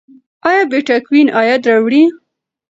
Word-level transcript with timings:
ایا 0.49 0.63
بېټکوین 0.71 1.27
عاید 1.37 1.61
راوړي؟ 1.69 2.03